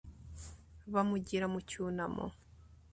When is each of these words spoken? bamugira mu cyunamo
bamugira 0.93 1.45
mu 1.53 1.59
cyunamo 1.69 2.25